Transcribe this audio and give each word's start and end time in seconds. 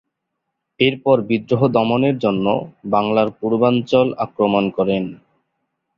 এরপর 0.79 1.17
বিদ্রোহ 1.29 1.61
দমনের 1.75 2.15
জন্য 2.17 2.45
বাংলার 2.91 3.29
পূর্বাঞ্চল 3.39 4.07
আক্রমণ 4.25 4.63
করেন। 4.77 5.03